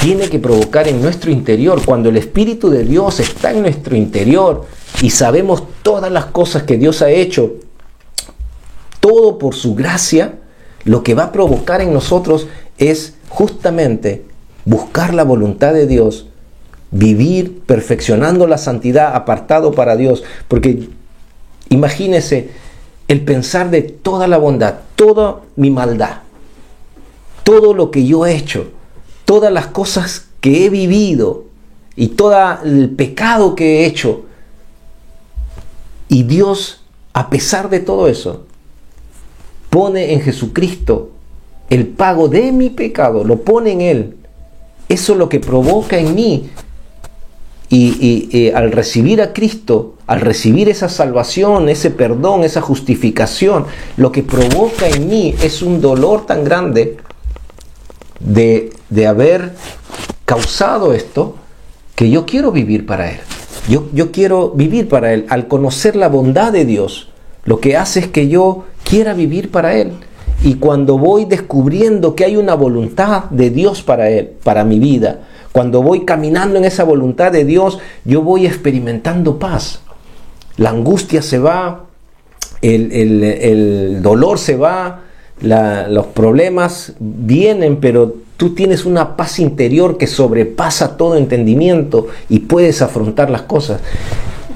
Tiene 0.01 0.29
que 0.29 0.39
provocar 0.39 0.87
en 0.87 1.01
nuestro 1.01 1.31
interior, 1.31 1.81
cuando 1.85 2.09
el 2.09 2.17
Espíritu 2.17 2.69
de 2.69 2.83
Dios 2.83 3.19
está 3.19 3.51
en 3.51 3.61
nuestro 3.61 3.95
interior 3.95 4.65
y 5.01 5.11
sabemos 5.11 5.63
todas 5.81 6.11
las 6.11 6.25
cosas 6.25 6.63
que 6.63 6.77
Dios 6.77 7.01
ha 7.01 7.09
hecho, 7.09 7.53
todo 8.99 9.37
por 9.37 9.55
su 9.55 9.75
gracia, 9.75 10.39
lo 10.83 11.03
que 11.03 11.15
va 11.15 11.25
a 11.25 11.31
provocar 11.31 11.81
en 11.81 11.93
nosotros 11.93 12.47
es 12.77 13.15
justamente 13.29 14.25
buscar 14.65 15.13
la 15.13 15.23
voluntad 15.23 15.73
de 15.73 15.87
Dios, 15.87 16.27
vivir 16.91 17.61
perfeccionando 17.61 18.47
la 18.47 18.57
santidad 18.57 19.15
apartado 19.15 19.71
para 19.71 19.95
Dios, 19.95 20.23
porque 20.47 20.89
imagínese 21.69 22.49
el 23.07 23.21
pensar 23.21 23.69
de 23.69 23.81
toda 23.83 24.27
la 24.27 24.37
bondad, 24.37 24.75
toda 24.95 25.41
mi 25.55 25.69
maldad, 25.69 26.19
todo 27.43 27.73
lo 27.73 27.91
que 27.91 28.05
yo 28.05 28.25
he 28.25 28.35
hecho, 28.35 28.71
todas 29.25 29.51
las 29.51 29.67
cosas 29.67 30.27
que 30.41 30.65
he 30.65 30.69
vivido 30.69 31.45
y 31.95 32.09
todo 32.09 32.35
el 32.63 32.89
pecado 32.91 33.55
que 33.55 33.79
he 33.79 33.85
hecho. 33.85 34.25
Y 36.07 36.23
Dios, 36.23 36.81
a 37.13 37.29
pesar 37.29 37.69
de 37.69 37.79
todo 37.79 38.07
eso, 38.07 38.45
pone 39.69 40.13
en 40.13 40.21
Jesucristo 40.21 41.11
el 41.69 41.87
pago 41.87 42.27
de 42.27 42.51
mi 42.51 42.69
pecado, 42.69 43.23
lo 43.23 43.41
pone 43.41 43.71
en 43.71 43.81
Él. 43.81 44.15
Eso 44.87 45.13
es 45.13 45.19
lo 45.19 45.29
que 45.29 45.39
provoca 45.39 45.97
en 45.97 46.15
mí. 46.15 46.49
Y, 47.71 48.51
al 48.55 48.71
recibir 48.71 49.21
a 49.21 49.31
Cristo, 49.31 49.93
al 50.07 50.21
recibir 50.21 50.69
esa 50.69 50.89
salvación, 50.89 51.69
ese 51.69 51.91
perdón, 51.91 52.43
esa 52.43 52.61
justificación, 52.61 53.65
lo 53.95 54.11
que 54.11 54.23
provoca 54.23 54.87
en 54.87 55.07
mí 55.07 55.35
es 55.43 55.61
un 55.61 55.79
dolor 55.79 56.25
tan 56.25 56.43
grande 56.43 56.97
de, 58.19 58.71
de 58.89 59.05
haber 59.05 59.53
causado 60.25 60.93
esto 60.93 61.35
que 61.93 62.09
yo 62.09 62.25
quiero 62.25 62.51
vivir 62.51 62.87
para 62.87 63.11
Él. 63.11 63.19
Yo, 63.69 63.87
yo 63.93 64.11
quiero 64.11 64.49
vivir 64.49 64.89
para 64.89 65.13
Él. 65.13 65.27
Al 65.29 65.47
conocer 65.47 65.95
la 65.95 66.07
bondad 66.07 66.51
de 66.51 66.65
Dios, 66.65 67.09
lo 67.45 67.59
que 67.59 67.77
hace 67.77 67.99
es 67.99 68.07
que 68.07 68.29
yo 68.29 68.65
quiera 68.83 69.13
vivir 69.13 69.51
para 69.51 69.75
Él. 69.75 69.93
Y 70.43 70.55
cuando 70.55 70.97
voy 70.97 71.25
descubriendo 71.25 72.15
que 72.15 72.25
hay 72.25 72.37
una 72.37 72.55
voluntad 72.55 73.25
de 73.25 73.49
Dios 73.49 73.83
para 73.83 74.09
Él, 74.09 74.31
para 74.43 74.63
mi 74.63 74.79
vida, 74.79 75.19
cuando 75.51 75.81
voy 75.81 76.05
caminando 76.05 76.57
en 76.57 76.65
esa 76.65 76.83
voluntad 76.83 77.31
de 77.31 77.43
Dios, 77.43 77.79
yo 78.05 78.21
voy 78.21 78.45
experimentando 78.45 79.39
paz. 79.39 79.81
La 80.57 80.69
angustia 80.69 81.21
se 81.21 81.39
va, 81.39 81.85
el, 82.61 84.01
dolor 84.01 84.39
se 84.39 84.55
va, 84.55 85.01
los 85.41 86.05
problemas 86.07 86.93
vienen, 86.99 87.77
pero 87.77 88.15
tú 88.37 88.53
tienes 88.53 88.85
una 88.85 89.17
paz 89.17 89.39
interior 89.39 89.97
que 89.97 90.07
sobrepasa 90.07 90.97
todo 90.97 91.17
entendimiento 91.17 92.07
y 92.29 92.39
puedes 92.39 92.81
afrontar 92.81 93.29
las 93.29 93.41
cosas. 93.43 93.81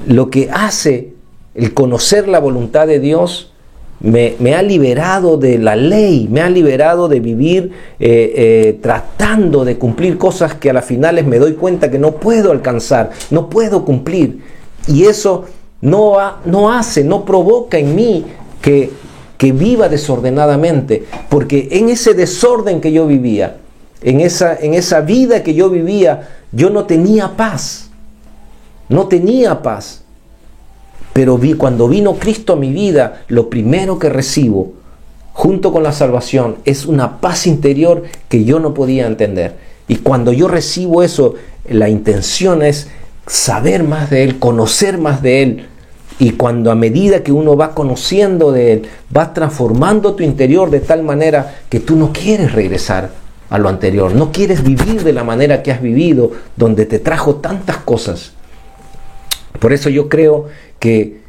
Lo 0.06 0.30
que 0.30 0.50
hace 0.50 1.12
el 1.54 1.72
conocer 1.74 2.28
la 2.28 2.40
voluntad 2.40 2.86
de 2.86 3.00
Dios 3.00 3.52
me, 4.00 4.54
ha 4.54 4.62
liberado 4.62 5.36
de 5.36 5.58
la 5.58 5.76
ley, 5.76 6.28
me 6.30 6.40
ha 6.40 6.50
liberado 6.50 7.08
de 7.08 7.20
vivir 7.20 7.72
eh, 7.98 8.32
eh, 8.36 8.78
tratando 8.82 9.64
de 9.64 9.78
cumplir 9.78 10.18
cosas 10.18 10.54
que 10.54 10.70
a 10.70 10.72
las 10.72 10.84
finales 10.84 11.26
me 11.26 11.38
doy 11.38 11.54
cuenta 11.54 11.90
que 11.90 11.98
no 11.98 12.12
puedo 12.16 12.52
alcanzar, 12.52 13.10
no 13.30 13.48
puedo 13.48 13.84
cumplir. 13.84 14.40
Y 14.86 15.04
eso 15.04 15.46
no, 15.80 16.16
no 16.44 16.72
hace, 16.72 17.02
no 17.02 17.24
provoca 17.24 17.78
en 17.78 17.94
mí 17.94 18.26
que, 18.60 18.90
que 19.38 19.52
viva 19.52 19.88
desordenadamente, 19.88 21.04
porque 21.30 21.68
en 21.72 21.88
ese 21.88 22.14
desorden 22.14 22.80
que 22.80 22.92
yo 22.92 23.06
vivía, 23.06 23.56
en 24.02 24.20
esa, 24.20 24.54
en 24.56 24.74
esa 24.74 25.00
vida 25.00 25.42
que 25.42 25.54
yo 25.54 25.70
vivía, 25.70 26.28
yo 26.52 26.68
no 26.68 26.84
tenía 26.84 27.36
paz, 27.36 27.90
no 28.88 29.08
tenía 29.08 29.62
paz. 29.62 30.03
Pero 31.14 31.38
vi, 31.38 31.54
cuando 31.54 31.88
vino 31.88 32.14
Cristo 32.14 32.54
a 32.54 32.56
mi 32.56 32.72
vida, 32.72 33.22
lo 33.28 33.48
primero 33.48 34.00
que 34.00 34.10
recibo, 34.10 34.72
junto 35.32 35.72
con 35.72 35.84
la 35.84 35.92
salvación, 35.92 36.56
es 36.64 36.86
una 36.86 37.20
paz 37.20 37.46
interior 37.46 38.02
que 38.28 38.44
yo 38.44 38.58
no 38.58 38.74
podía 38.74 39.06
entender. 39.06 39.54
Y 39.86 39.96
cuando 39.96 40.32
yo 40.32 40.48
recibo 40.48 41.04
eso, 41.04 41.36
la 41.68 41.88
intención 41.88 42.62
es 42.62 42.88
saber 43.28 43.84
más 43.84 44.10
de 44.10 44.24
Él, 44.24 44.40
conocer 44.40 44.98
más 44.98 45.22
de 45.22 45.42
Él. 45.42 45.66
Y 46.18 46.32
cuando 46.32 46.72
a 46.72 46.74
medida 46.74 47.22
que 47.22 47.30
uno 47.30 47.56
va 47.56 47.76
conociendo 47.76 48.50
de 48.50 48.72
Él, 48.72 48.82
va 49.16 49.32
transformando 49.32 50.14
tu 50.14 50.24
interior 50.24 50.68
de 50.68 50.80
tal 50.80 51.04
manera 51.04 51.58
que 51.68 51.78
tú 51.78 51.94
no 51.94 52.12
quieres 52.12 52.52
regresar 52.52 53.10
a 53.50 53.58
lo 53.58 53.68
anterior, 53.68 54.12
no 54.12 54.32
quieres 54.32 54.64
vivir 54.64 55.04
de 55.04 55.12
la 55.12 55.22
manera 55.22 55.62
que 55.62 55.70
has 55.70 55.80
vivido, 55.80 56.32
donde 56.56 56.86
te 56.86 56.98
trajo 56.98 57.36
tantas 57.36 57.76
cosas. 57.78 58.33
Por 59.58 59.72
eso 59.72 59.88
yo 59.88 60.08
creo 60.08 60.48
que 60.78 61.20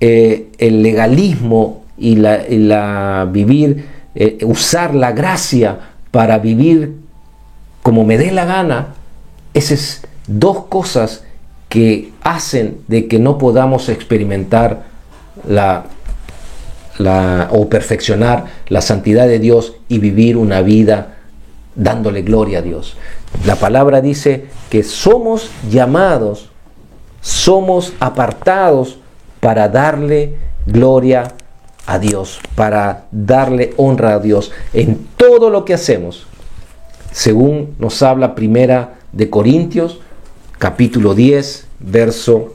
eh, 0.00 0.48
el 0.58 0.82
legalismo 0.82 1.84
y 1.98 2.16
la, 2.16 3.28
vivir, 3.30 3.86
eh, 4.14 4.38
usar 4.42 4.94
la 4.94 5.12
gracia 5.12 5.78
para 6.10 6.38
vivir 6.38 7.02
como 7.82 8.04
me 8.04 8.16
dé 8.16 8.30
la 8.30 8.44
gana, 8.44 8.94
esas 9.54 10.02
dos 10.26 10.64
cosas 10.66 11.24
que 11.68 12.12
hacen 12.22 12.78
de 12.86 13.08
que 13.08 13.18
no 13.18 13.38
podamos 13.38 13.88
experimentar 13.88 14.84
la, 15.48 15.86
o 17.50 17.68
perfeccionar 17.68 18.46
la 18.68 18.80
santidad 18.80 19.26
de 19.26 19.38
Dios 19.38 19.74
y 19.88 19.98
vivir 19.98 20.36
una 20.36 20.62
vida 20.62 21.16
dándole 21.74 22.22
gloria 22.22 22.58
a 22.58 22.62
Dios. 22.62 22.96
La 23.46 23.56
palabra 23.56 24.00
dice 24.00 24.46
que 24.70 24.82
somos 24.82 25.50
llamados, 25.68 26.50
somos 27.22 27.94
apartados 28.00 28.98
para 29.40 29.68
darle 29.68 30.36
gloria 30.66 31.32
a 31.86 31.98
Dios, 31.98 32.40
para 32.54 33.06
darle 33.10 33.72
honra 33.76 34.14
a 34.14 34.18
Dios 34.18 34.52
en 34.74 35.06
todo 35.16 35.48
lo 35.48 35.64
que 35.64 35.74
hacemos. 35.74 36.26
Según 37.12 37.74
nos 37.78 38.02
habla 38.02 38.34
Primera 38.34 38.98
de 39.12 39.30
Corintios, 39.30 40.00
capítulo 40.58 41.14
10, 41.14 41.66
verso 41.80 42.54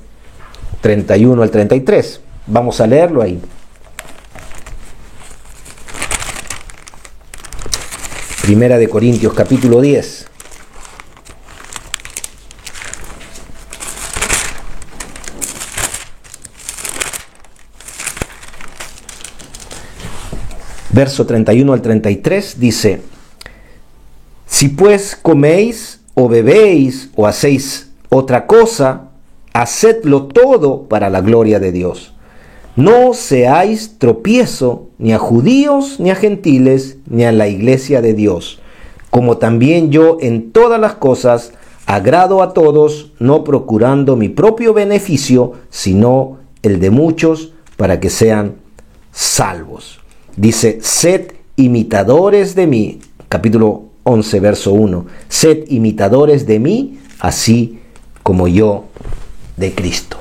31 0.82 1.42
al 1.42 1.50
33. 1.50 2.22
Vamos 2.48 2.82
a 2.82 2.88
leerlo 2.88 3.22
ahí. 3.22 3.42
Primera 8.42 8.78
de 8.78 8.88
Corintios, 8.88 9.34
capítulo 9.34 9.82
10. 9.82 10.28
Verso 20.98 21.28
31 21.28 21.74
al 21.74 21.82
33, 21.84 22.60
dice, 22.60 23.02
si 24.48 24.70
pues 24.70 25.16
coméis 25.16 26.02
o 26.16 26.28
bebéis 26.28 27.12
o 27.16 27.28
hacéis 27.28 27.92
otra 28.10 28.48
cosa, 28.48 29.12
hacedlo 29.54 30.26
todo 30.26 30.88
para 30.90 31.12
la 31.12 31.22
gloria 31.22 31.60
de 31.60 31.72
Dios. 31.72 32.16
No 32.76 33.14
seáis 33.14 34.00
tropiezo 34.00 34.88
ni 34.98 35.14
a 35.14 35.20
judíos 35.20 36.00
ni 36.00 36.10
a 36.10 36.16
gentiles 36.16 36.98
ni 37.06 37.26
a 37.26 37.32
la 37.32 37.48
iglesia 37.48 38.02
de 38.02 38.16
Dios, 38.16 38.60
como 39.12 39.38
también 39.38 39.92
yo 39.92 40.18
en 40.20 40.52
todas 40.52 40.82
las 40.82 40.96
cosas 40.96 41.54
agrado 41.86 42.42
a 42.42 42.56
todos, 42.56 43.12
no 43.20 43.44
procurando 43.44 44.16
mi 44.16 44.30
propio 44.30 44.74
beneficio, 44.74 45.54
sino 45.70 46.40
el 46.64 46.80
de 46.80 46.90
muchos, 46.90 47.54
para 47.76 48.00
que 48.00 48.10
sean 48.10 48.56
salvos. 49.12 50.00
Dice, 50.38 50.78
sed 50.82 51.32
imitadores 51.56 52.54
de 52.54 52.68
mí, 52.68 53.00
capítulo 53.28 53.86
11, 54.04 54.40
verso 54.40 54.72
1, 54.72 55.06
sed 55.28 55.64
imitadores 55.68 56.46
de 56.46 56.60
mí, 56.60 57.00
así 57.20 57.80
como 58.22 58.48
yo 58.48 58.86
de 59.58 59.74
Cristo. 59.74 60.18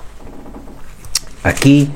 Aquí 1.42 1.90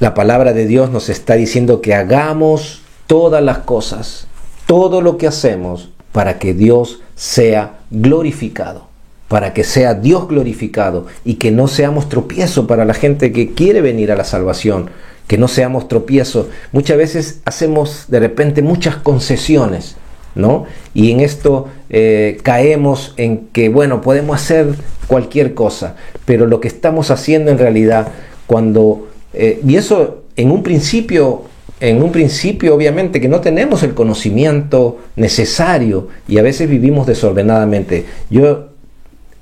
la 0.00 0.12
palabra 0.12 0.52
de 0.52 0.66
Dios 0.66 0.90
nos 0.90 1.08
está 1.08 1.34
diciendo 1.34 1.80
que 1.80 1.94
hagamos 1.94 2.82
todas 3.06 3.42
las 3.42 3.58
cosas, 3.58 4.26
todo 4.66 5.00
lo 5.00 5.16
que 5.16 5.26
hacemos 5.26 5.90
para 6.12 6.38
que 6.38 6.52
Dios 6.52 7.00
sea 7.16 7.78
glorificado, 7.90 8.86
para 9.28 9.54
que 9.54 9.64
sea 9.64 9.94
Dios 9.94 10.28
glorificado 10.28 11.06
y 11.24 11.34
que 11.34 11.50
no 11.50 11.68
seamos 11.68 12.08
tropiezo 12.10 12.66
para 12.66 12.84
la 12.84 12.94
gente 12.94 13.32
que 13.32 13.52
quiere 13.54 13.80
venir 13.80 14.12
a 14.12 14.16
la 14.16 14.24
salvación, 14.24 14.90
que 15.30 15.38
no 15.38 15.46
seamos 15.46 15.86
tropiezos. 15.86 16.48
Muchas 16.72 16.96
veces 16.96 17.40
hacemos 17.44 18.06
de 18.08 18.18
repente 18.18 18.62
muchas 18.62 18.96
concesiones, 18.96 19.94
¿no? 20.34 20.64
Y 20.92 21.12
en 21.12 21.20
esto 21.20 21.68
eh, 21.88 22.38
caemos 22.42 23.14
en 23.16 23.46
que, 23.52 23.68
bueno, 23.68 24.00
podemos 24.00 24.34
hacer 24.42 24.74
cualquier 25.06 25.54
cosa, 25.54 25.94
pero 26.24 26.46
lo 26.46 26.58
que 26.58 26.66
estamos 26.66 27.12
haciendo 27.12 27.52
en 27.52 27.58
realidad, 27.58 28.08
cuando, 28.48 29.06
eh, 29.32 29.60
y 29.64 29.76
eso 29.76 30.24
en 30.34 30.50
un 30.50 30.64
principio, 30.64 31.42
en 31.78 32.02
un 32.02 32.10
principio 32.10 32.74
obviamente 32.74 33.20
que 33.20 33.28
no 33.28 33.40
tenemos 33.40 33.84
el 33.84 33.94
conocimiento 33.94 34.98
necesario 35.14 36.08
y 36.26 36.38
a 36.38 36.42
veces 36.42 36.68
vivimos 36.68 37.06
desordenadamente. 37.06 38.04
Yo 38.30 38.70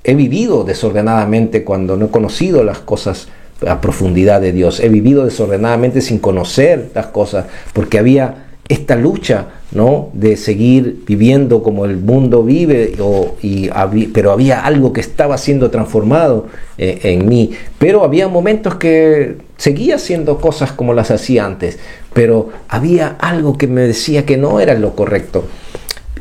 he 0.03 0.13
vivido 0.13 0.63
desordenadamente 0.63 1.63
cuando 1.63 1.97
no 1.97 2.05
he 2.05 2.09
conocido 2.09 2.63
las 2.63 2.77
cosas 2.77 3.27
a 3.67 3.81
profundidad 3.81 4.41
de 4.41 4.51
Dios. 4.51 4.79
He 4.79 4.89
vivido 4.89 5.25
desordenadamente 5.25 6.01
sin 6.01 6.19
conocer 6.19 6.91
las 6.93 7.07
cosas, 7.07 7.45
porque 7.73 7.99
había 7.99 8.45
esta 8.69 8.95
lucha, 8.95 9.47
¿no? 9.71 10.09
De 10.13 10.37
seguir 10.37 11.03
viviendo 11.07 11.63
como 11.63 11.85
el 11.85 11.97
mundo 11.97 12.43
vive, 12.43 12.93
y, 13.41 13.69
pero 14.13 14.31
había 14.31 14.61
algo 14.61 14.93
que 14.93 15.01
estaba 15.01 15.39
siendo 15.39 15.71
transformado 15.71 16.47
eh, 16.77 16.99
en 17.03 17.27
mí. 17.27 17.51
Pero 17.79 18.03
había 18.03 18.27
momentos 18.27 18.75
que 18.75 19.37
seguía 19.57 19.95
haciendo 19.95 20.39
cosas 20.39 20.71
como 20.71 20.93
las 20.93 21.09
hacía 21.09 21.45
antes. 21.45 21.79
pero 22.13 22.49
había 22.67 23.15
algo 23.19 23.57
que 23.57 23.67
me 23.67 23.81
decía 23.81 24.25
que 24.25 24.37
no 24.37 24.59
era 24.59 24.75
lo 24.75 24.95
correcto. 24.95 25.45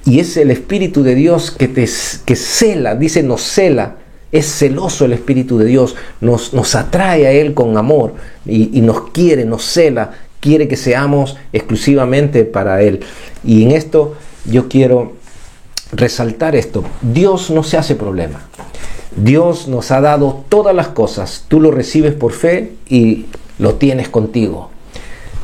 Y 0.07 0.21
es 0.21 0.38
el 0.38 0.50
Espíritu 0.50 1.02
de 1.02 1.14
Dios 1.14 1.50
que 1.50 1.68
te 1.68 1.87
que 2.25 2.37
cela, 2.37 2.95
dice 2.95 3.23
nos 3.23 3.42
cela, 3.42 3.97
es 4.32 4.47
celoso 4.47 5.04
el 5.04 5.12
Espíritu 5.12 5.58
de 5.58 5.66
Dios, 5.66 5.97
nos, 6.20 6.52
nos 6.54 6.75
atrae 6.75 7.26
a 7.26 7.32
Él 7.32 7.54
con 7.54 7.76
amor 7.76 8.14
y, 8.44 8.76
y 8.78 8.80
nos 8.80 9.11
quiere, 9.11 9.44
nos 9.44 9.64
cela, 9.64 10.12
quiere 10.40 10.68
que 10.68 10.76
seamos 10.76 11.37
exclusivamente 11.52 12.44
para 12.44 12.82
Él. 12.82 13.00
Y 13.44 13.64
en 13.64 13.73
esto 13.73 14.16
yo 14.44 14.68
quiero 14.68 15.14
resaltar 15.92 16.54
esto. 16.56 16.85
Dios 17.00 17.50
no 17.50 17.62
se 17.62 17.76
hace 17.76 17.94
problema. 17.94 18.40
Dios 19.16 19.68
nos 19.68 19.90
ha 19.90 20.00
dado 20.00 20.44
todas 20.49 20.75
las 20.75 20.88
cosas. 20.88 21.44
Tú 21.49 21.61
lo 21.61 21.70
recibes 21.70 22.14
por 22.14 22.32
fe 22.32 22.75
y 22.88 23.26
lo 23.58 23.75
tienes 23.75 24.08
contigo. 24.08 24.70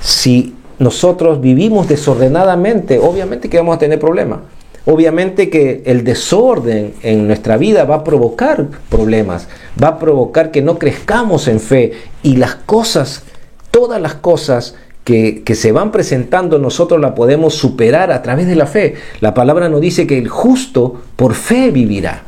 Si 0.00 0.54
nosotros 0.78 1.40
vivimos 1.40 1.88
desordenadamente, 1.88 2.98
obviamente 2.98 3.48
que 3.48 3.58
vamos 3.58 3.76
a 3.76 3.78
tener 3.78 3.98
problemas. 3.98 4.40
Obviamente 4.86 5.48
que 5.48 5.82
el 5.86 6.04
desorden 6.04 6.94
en 7.02 7.26
nuestra 7.26 7.56
vida 7.56 7.84
va 7.84 7.96
a 7.96 8.04
provocar 8.04 8.66
problemas, 8.90 9.48
va 9.82 9.88
a 9.88 9.98
provocar 9.98 10.50
que 10.50 10.60
no 10.60 10.78
crezcamos 10.78 11.48
en 11.48 11.58
fe 11.58 11.92
y 12.22 12.36
las 12.36 12.54
cosas, 12.54 13.22
todas 13.70 14.00
las 14.00 14.14
cosas 14.14 14.74
que, 15.04 15.42
que, 15.42 15.54
se 15.54 15.72
van 15.72 15.90
presentando 15.90 16.58
nosotros 16.58 17.00
la 17.00 17.14
podemos 17.14 17.54
superar 17.54 18.12
a 18.12 18.20
través 18.22 18.46
de 18.46 18.56
la 18.56 18.66
fe. 18.66 18.94
La 19.20 19.32
palabra 19.32 19.68
nos 19.68 19.80
dice 19.80 20.06
que 20.06 20.18
el 20.18 20.28
justo 20.28 21.00
por 21.16 21.34
fe 21.34 21.70
vivirá. 21.70 22.24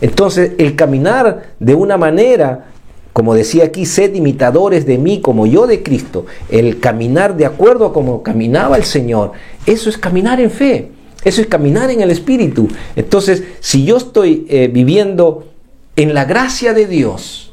Entonces 0.00 0.52
el 0.58 0.74
caminar 0.74 1.54
de 1.60 1.74
una 1.74 1.96
manera 1.96 2.66
como 3.14 3.36
decía 3.36 3.66
aquí, 3.66 3.86
sed 3.86 4.12
imitadores 4.16 4.86
de 4.86 4.98
mí 4.98 5.20
como 5.20 5.46
yo 5.46 5.68
de 5.68 5.84
Cristo. 5.84 6.26
El 6.50 6.80
caminar 6.80 7.36
de 7.36 7.46
acuerdo 7.46 7.86
a 7.86 7.92
como 7.92 8.24
caminaba 8.24 8.76
el 8.76 8.82
Señor, 8.82 9.30
eso 9.66 9.88
es 9.88 9.96
caminar 9.96 10.40
en 10.40 10.50
fe, 10.50 10.90
eso 11.24 11.40
es 11.40 11.46
caminar 11.46 11.90
en 11.90 12.00
el 12.00 12.10
Espíritu. 12.10 12.68
Entonces, 12.96 13.42
si 13.60 13.84
yo 13.84 13.96
estoy 13.96 14.46
eh, 14.48 14.68
viviendo 14.72 15.48
en 15.96 16.14
la 16.14 16.24
gracia 16.24 16.74
de 16.74 16.86
Dios, 16.86 17.52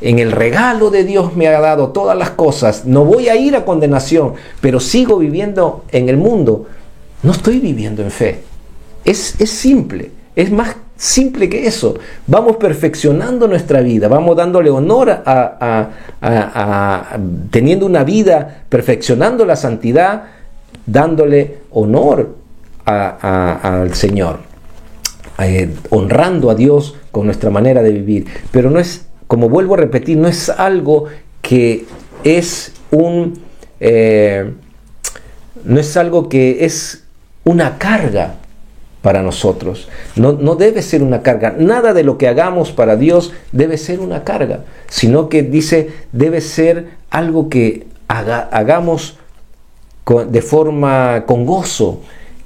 en 0.00 0.18
el 0.18 0.32
regalo 0.32 0.90
de 0.90 1.04
Dios 1.04 1.36
me 1.36 1.46
ha 1.46 1.60
dado 1.60 1.88
todas 1.88 2.16
las 2.16 2.30
cosas, 2.30 2.84
no 2.86 3.04
voy 3.04 3.28
a 3.28 3.36
ir 3.36 3.54
a 3.54 3.64
condenación, 3.64 4.34
pero 4.60 4.80
sigo 4.80 5.18
viviendo 5.18 5.84
en 5.92 6.08
el 6.08 6.16
mundo, 6.16 6.66
no 7.22 7.32
estoy 7.32 7.60
viviendo 7.60 8.02
en 8.02 8.10
fe. 8.10 8.40
Es, 9.04 9.40
es 9.40 9.50
simple, 9.50 10.10
es 10.34 10.50
más 10.50 10.76
Simple 11.02 11.48
que 11.48 11.66
eso. 11.66 11.96
Vamos 12.28 12.58
perfeccionando 12.58 13.48
nuestra 13.48 13.80
vida, 13.80 14.06
vamos 14.06 14.36
dándole 14.36 14.70
honor 14.70 15.10
a, 15.10 15.88
teniendo 17.50 17.86
una 17.86 18.04
vida, 18.04 18.62
perfeccionando 18.68 19.44
la 19.44 19.56
santidad, 19.56 20.26
dándole 20.86 21.58
honor 21.72 22.36
al 23.10 23.94
Señor, 23.94 24.40
eh, 25.38 25.74
honrando 25.90 26.50
a 26.50 26.54
Dios 26.54 26.96
con 27.10 27.26
nuestra 27.26 27.50
manera 27.50 27.82
de 27.82 27.92
vivir. 27.92 28.26
Pero 28.50 28.70
no 28.70 28.78
es, 28.78 29.06
como 29.26 29.48
vuelvo 29.48 29.74
a 29.74 29.78
repetir, 29.78 30.16
no 30.18 30.28
es 30.28 30.48
algo 30.48 31.06
que 31.40 31.86
es 32.24 32.72
un... 32.90 33.40
Eh, 33.80 34.52
no 35.64 35.78
es 35.78 35.96
algo 35.96 36.28
que 36.28 36.64
es 36.64 37.04
una 37.44 37.78
carga 37.78 38.34
para 39.02 39.22
nosotros. 39.22 39.88
No, 40.16 40.32
no, 40.32 40.54
debe 40.54 40.80
ser 40.80 41.02
una 41.02 41.22
carga. 41.22 41.54
Nada 41.58 41.92
de 41.92 42.04
lo 42.04 42.16
que 42.18 42.28
hagamos 42.28 42.70
para 42.70 42.96
Dios 42.96 43.32
debe 43.50 43.76
ser 43.76 44.00
una 44.00 44.24
carga, 44.24 44.64
sino 44.88 45.28
que 45.28 45.42
dice 45.42 45.90
debe 46.12 46.40
ser 46.40 46.90
algo 47.10 47.48
que 47.48 47.86
hagamos 48.08 49.18
de 50.06 50.42
forma 50.42 51.24
con 51.26 51.44
gozo, 51.46 52.00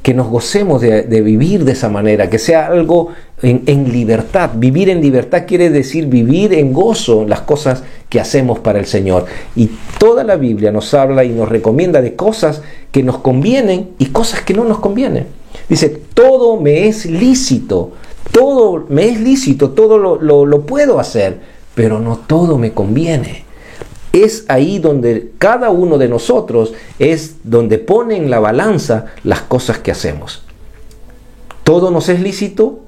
que 0.07 0.15
nos 0.15 0.29
gocemos 0.29 0.81
de, 0.83 1.21
vivir 1.21 1.65
de 1.65 1.73
esa 1.73 1.89
manera, 1.89 2.31
que 2.31 2.39
sea 2.39 2.69
algo 2.69 3.09
en, 3.43 3.93
libertad. 3.93 4.51
Vivir 4.55 4.89
en 4.89 5.01
libertad 5.01 5.47
quiere 5.49 5.69
decir 5.69 6.07
vivir 6.07 6.55
en 6.55 6.73
gozo 6.73 7.25
las 7.27 7.41
cosas 7.41 7.83
que 8.09 8.21
hacemos 8.21 8.61
para 8.61 8.79
el 8.79 8.87
Señor. 8.87 9.27
Y 9.57 9.69
toda 9.99 10.23
la 10.23 10.37
Biblia 10.37 10.71
nos 10.71 10.95
habla 10.95 11.25
y 11.25 11.31
nos 11.31 11.49
recomienda 11.49 12.03
de 12.03 12.15
cosas 12.15 12.63
que 12.93 13.03
nos 13.03 13.19
convienen 13.19 13.95
y 13.99 14.07
cosas 14.07 14.43
que 14.43 14.55
no 14.55 14.63
nos 14.63 14.79
convienen. 14.79 15.27
Dice, 15.69 15.89
todo 16.15 16.61
me 16.61 16.87
es 16.87 17.07
lícito, 17.07 17.91
todo 18.31 18.87
me 18.89 19.09
es 19.09 19.21
lícito, 19.21 19.71
todo 19.71 19.99
lo, 19.99 20.61
puedo 20.67 21.01
hacer, 21.01 21.41
pero 21.75 21.99
no 21.99 22.17
todo 22.29 22.59
me 22.59 22.71
conviene. 22.71 23.45
Es 24.25 24.47
ahí 24.49 24.79
donde 24.79 25.33
cada 25.37 25.69
uno 25.69 25.99
de 25.99 26.09
nosotros 26.09 26.73
es 26.99 27.37
donde 27.45 27.79
pone 27.79 28.17
en 28.17 28.31
la 28.31 28.41
balanza 28.41 29.07
las 29.25 29.43
cosas 29.43 29.79
que 29.79 29.91
hacemos. 29.91 30.43
Todo 31.65 31.91
nos 31.91 32.09
es 32.09 32.21
lícito, 32.21 32.81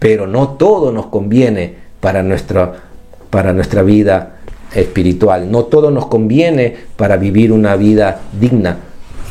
pero 0.00 0.26
no 0.26 0.48
todo 0.48 0.90
nos 0.90 1.06
conviene 1.06 1.76
para 2.00 2.24
nuestra, 2.24 2.82
para 3.30 3.52
nuestra 3.52 3.82
vida 3.82 4.38
espiritual. 4.74 5.52
No 5.52 5.66
todo 5.66 5.92
nos 5.92 6.06
conviene 6.06 6.76
para 6.96 7.16
vivir 7.16 7.52
una 7.52 7.76
vida 7.76 8.20
digna 8.40 8.78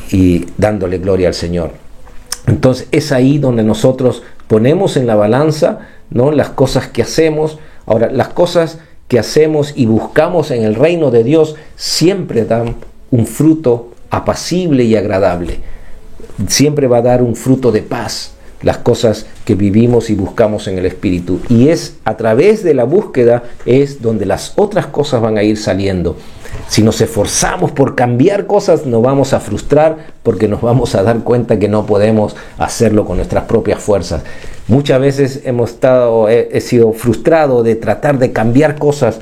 y 0.09 0.45
dándole 0.57 0.99
gloria 0.99 1.27
al 1.27 1.33
Señor. 1.33 1.71
Entonces 2.47 2.87
es 2.91 3.11
ahí 3.11 3.39
donde 3.39 3.63
nosotros 3.63 4.23
ponemos 4.47 4.95
en 4.95 5.05
la 5.05 5.15
balanza 5.15 5.79
¿no? 6.11 6.31
las 6.31 6.49
cosas 6.49 6.87
que 6.87 7.01
hacemos. 7.01 7.59
Ahora, 7.85 8.09
las 8.09 8.29
cosas 8.29 8.79
que 9.11 9.19
hacemos 9.19 9.73
y 9.75 9.87
buscamos 9.87 10.51
en 10.51 10.63
el 10.63 10.73
reino 10.73 11.11
de 11.11 11.25
Dios 11.25 11.55
siempre 11.75 12.45
dan 12.45 12.77
un 13.09 13.27
fruto 13.27 13.89
apacible 14.09 14.85
y 14.85 14.95
agradable. 14.95 15.59
Siempre 16.47 16.87
va 16.87 16.99
a 16.99 17.01
dar 17.01 17.21
un 17.21 17.35
fruto 17.35 17.73
de 17.73 17.81
paz 17.81 18.31
las 18.63 18.77
cosas 18.77 19.25
que 19.45 19.55
vivimos 19.55 20.09
y 20.09 20.15
buscamos 20.15 20.67
en 20.67 20.77
el 20.77 20.85
Espíritu. 20.85 21.39
Y 21.49 21.69
es 21.69 21.97
a 22.05 22.17
través 22.17 22.63
de 22.63 22.73
la 22.73 22.83
búsqueda 22.83 23.43
es 23.65 24.01
donde 24.01 24.25
las 24.25 24.53
otras 24.55 24.87
cosas 24.87 25.21
van 25.21 25.37
a 25.37 25.43
ir 25.43 25.57
saliendo. 25.57 26.15
Si 26.67 26.83
nos 26.83 27.01
esforzamos 27.01 27.71
por 27.71 27.95
cambiar 27.95 28.45
cosas, 28.45 28.85
nos 28.85 29.01
vamos 29.01 29.33
a 29.33 29.39
frustrar 29.39 29.97
porque 30.23 30.47
nos 30.47 30.61
vamos 30.61 30.95
a 30.95 31.03
dar 31.03 31.19
cuenta 31.19 31.59
que 31.59 31.67
no 31.67 31.85
podemos 31.85 32.35
hacerlo 32.57 33.05
con 33.05 33.17
nuestras 33.17 33.45
propias 33.45 33.81
fuerzas. 33.81 34.23
Muchas 34.67 34.99
veces 34.99 35.41
hemos 35.45 35.71
estado, 35.71 36.29
he, 36.29 36.61
sido 36.61 36.93
frustrado 36.93 37.63
de 37.63 37.75
tratar 37.75 38.19
de 38.19 38.31
cambiar 38.31 38.77
cosas 38.77 39.19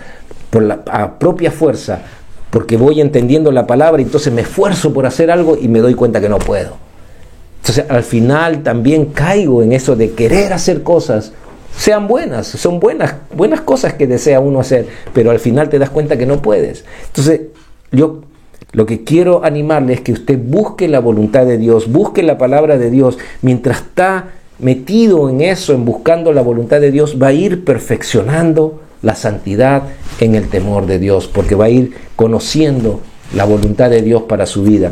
por 0.49 0.63
la 0.63 1.17
propia 1.19 1.51
fuerza, 1.51 2.01
porque 2.49 2.77
voy 2.77 3.01
entendiendo 3.01 3.51
la 3.51 3.67
palabra 3.67 4.01
y 4.01 4.05
entonces 4.05 4.33
me 4.33 4.41
esfuerzo 4.41 4.93
por 4.93 5.05
hacer 5.05 5.31
algo 5.31 5.57
y 5.59 5.67
me 5.67 5.79
doy 5.79 5.93
cuenta 5.93 6.19
que 6.19 6.29
no 6.29 6.39
puedo. 6.39 6.88
Entonces 7.69 7.91
al 7.91 8.03
final 8.03 8.63
también 8.63 9.05
caigo 9.05 9.61
en 9.61 9.73
eso 9.73 9.95
de 9.95 10.13
querer 10.13 10.53
hacer 10.53 10.81
cosas 10.81 11.33
sean 11.77 12.07
buenas, 12.07 12.47
son 12.47 12.79
buenas, 12.79 13.13
buenas 13.35 13.61
cosas 13.61 13.93
que 13.93 14.07
desea 14.07 14.39
uno 14.39 14.59
hacer, 14.59 14.87
pero 15.13 15.29
al 15.29 15.37
final 15.37 15.69
te 15.69 15.77
das 15.77 15.91
cuenta 15.91 16.17
que 16.17 16.25
no 16.25 16.41
puedes. 16.41 16.83
Entonces, 17.05 17.41
yo 17.91 18.21
lo 18.71 18.87
que 18.87 19.03
quiero 19.03 19.45
animarle 19.45 19.93
es 19.93 20.01
que 20.01 20.13
usted 20.13 20.39
busque 20.43 20.87
la 20.87 20.99
voluntad 20.99 21.45
de 21.45 21.59
Dios, 21.59 21.91
busque 21.91 22.23
la 22.23 22.39
palabra 22.39 22.79
de 22.79 22.89
Dios, 22.89 23.19
mientras 23.43 23.81
está 23.81 24.29
metido 24.57 25.29
en 25.29 25.41
eso, 25.41 25.73
en 25.73 25.85
buscando 25.85 26.33
la 26.33 26.41
voluntad 26.41 26.81
de 26.81 26.91
Dios, 26.91 27.17
va 27.21 27.27
a 27.27 27.33
ir 27.33 27.65
perfeccionando 27.65 28.81
la 29.03 29.13
santidad 29.13 29.83
en 30.19 30.33
el 30.33 30.49
temor 30.49 30.87
de 30.87 30.97
Dios, 30.97 31.27
porque 31.27 31.53
va 31.53 31.65
a 31.65 31.69
ir 31.69 31.93
conociendo 32.15 32.99
la 33.35 33.45
voluntad 33.45 33.91
de 33.91 34.01
Dios 34.01 34.23
para 34.23 34.47
su 34.47 34.63
vida. 34.63 34.91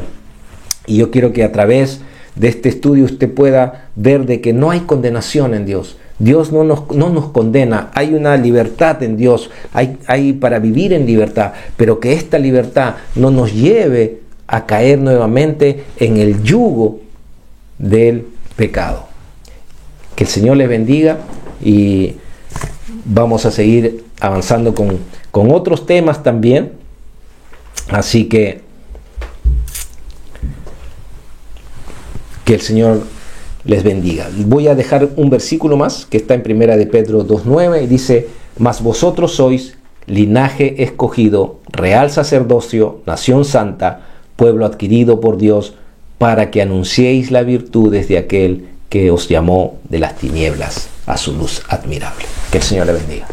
Y 0.86 0.98
yo 0.98 1.10
quiero 1.10 1.34
que 1.34 1.44
a 1.44 1.52
través 1.52 2.02
de 2.38 2.48
este 2.48 2.70
estudio 2.70 3.06
usted 3.06 3.32
pueda 3.34 3.90
ver 3.96 4.26
de 4.26 4.42
que 4.42 4.54
no 4.54 4.72
hay 4.72 4.82
condenación 4.82 5.54
en 5.54 5.66
Dios. 5.66 5.98
Dios 6.20 6.52
no 6.52 6.64
nos, 6.64 6.90
no 6.92 7.10
nos, 7.10 7.30
condena, 7.30 7.92
hay 7.94 8.14
una 8.16 8.38
libertad 8.38 9.04
en 9.04 9.18
Dios, 9.18 9.52
hay, 9.72 9.98
hay 10.08 10.34
para 10.34 10.58
vivir 10.58 10.94
en 10.94 11.06
libertad, 11.06 11.54
pero 11.76 12.00
que 12.00 12.14
esta 12.14 12.40
libertad 12.40 12.96
no 13.16 13.30
nos 13.30 13.54
lleve 13.54 14.22
a 14.48 14.66
caer 14.66 14.98
nuevamente 14.98 15.84
en 15.98 16.18
el 16.18 16.42
yugo 16.42 17.02
del 17.78 18.26
pecado. 18.56 19.06
Que 20.16 20.24
el 20.24 20.30
Señor 20.30 20.58
les 20.58 20.70
bendiga 20.70 21.20
y 21.64 22.16
vamos 23.06 23.46
a 23.46 23.52
seguir 23.52 24.04
avanzando 24.20 24.74
con, 24.74 24.98
con 25.30 25.52
otros 25.52 25.86
temas 25.86 26.24
también. 26.24 26.72
Así 27.90 28.26
que 28.26 28.62
que 32.48 32.54
el 32.54 32.62
Señor 32.62 33.02
les 33.66 33.84
bendiga. 33.84 34.30
Voy 34.46 34.70
a 34.70 34.76
dejar 34.76 35.10
un 35.18 35.30
versículo 35.30 35.76
más 35.76 36.06
que 36.06 36.16
está 36.16 36.34
en 36.34 36.44
primera 36.44 36.78
de 36.78 36.88
Pedro 36.88 37.28
2.9 37.28 37.84
y 37.84 37.88
dice, 37.88 38.30
mas 38.58 38.82
vosotros 38.82 39.34
sois 39.34 39.78
linaje 40.06 40.82
escogido, 40.82 41.60
real 41.70 42.10
sacerdocio, 42.10 43.02
nación 43.06 43.44
santa, 43.44 44.08
pueblo 44.38 44.66
adquirido 44.66 45.20
por 45.20 45.38
Dios, 45.38 45.74
para 46.18 46.50
que 46.50 46.62
anunciéis 46.62 47.32
las 47.32 47.46
virtudes 47.46 48.08
de 48.08 48.18
aquel 48.18 48.70
que 48.88 49.12
os 49.12 49.28
llamó 49.28 49.80
de 49.90 50.00
las 50.00 50.16
tinieblas 50.16 50.88
a 51.06 51.18
su 51.18 51.34
luz 51.34 51.64
admirable. 51.68 52.24
Que 52.50 52.60
el 52.60 52.64
Señor 52.64 52.86
le 52.88 52.94
bendiga. 52.94 53.28